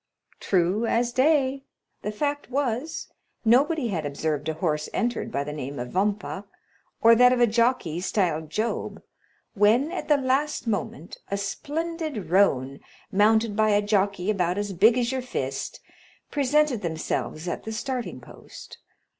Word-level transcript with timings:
"True 0.39 0.87
as 0.87 1.13
day. 1.13 1.61
The 2.01 2.11
fact 2.11 2.49
was, 2.49 3.13
nobody 3.45 3.89
had 3.89 4.03
observed 4.03 4.49
a 4.49 4.55
horse 4.55 4.89
entered 4.95 5.31
by 5.31 5.43
the 5.43 5.53
name 5.53 5.77
of 5.77 5.89
Vampa, 5.91 6.45
or 7.03 7.13
that 7.13 7.31
of 7.31 7.39
a 7.39 7.45
jockey 7.45 7.99
styled 8.01 8.49
Job, 8.49 9.03
when, 9.53 9.91
at 9.91 10.07
the 10.07 10.17
last 10.17 10.65
moment, 10.65 11.19
a 11.29 11.37
splendid 11.37 12.31
roan, 12.31 12.79
mounted 13.11 13.55
by 13.55 13.69
a 13.69 13.81
jockey 13.83 14.31
about 14.31 14.57
as 14.57 14.73
big 14.73 14.97
as 14.97 15.11
your 15.11 15.21
fist, 15.21 15.79
presented 16.31 16.81
themselves 16.81 17.47
at 17.47 17.63
the 17.63 17.71
starting 17.71 18.19
post. 18.19 18.79